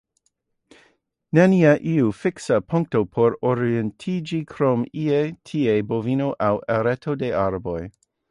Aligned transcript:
Nenie 1.37 1.73
iu 1.91 2.07
fiksa 2.21 2.57
punkto 2.73 3.01
por 3.17 3.37
orientiĝi, 3.51 4.41
krom 4.55 4.87
ie-tie 5.03 5.77
bovino 5.95 6.33
aŭ 6.49 6.53
areto 6.77 7.17
da 7.25 7.33
arboj. 7.47 7.79